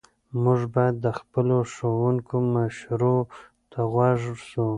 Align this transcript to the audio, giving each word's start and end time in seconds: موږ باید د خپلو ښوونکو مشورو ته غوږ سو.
موږ 0.43 0.59
باید 0.75 0.95
د 1.05 1.07
خپلو 1.19 1.57
ښوونکو 1.73 2.35
مشورو 2.53 3.17
ته 3.71 3.79
غوږ 3.91 4.21
سو. 4.49 4.65